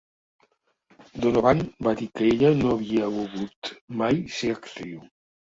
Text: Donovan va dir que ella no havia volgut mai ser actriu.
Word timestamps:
Donovan 1.25 1.61
va 1.87 1.93
dir 1.99 2.07
que 2.15 2.25
ella 2.31 2.51
no 2.63 2.73
havia 2.77 3.11
volgut 3.19 3.71
mai 4.03 4.21
ser 4.41 4.53
actriu. 4.57 5.07